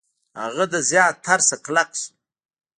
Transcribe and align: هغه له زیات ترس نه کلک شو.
هغه 0.41 0.65
له 0.71 0.79
زیات 0.89 1.15
ترس 1.25 1.47
نه 1.51 1.57
کلک 1.65 1.89
شو. 1.99 2.11